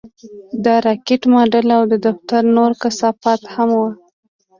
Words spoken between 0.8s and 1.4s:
راکټ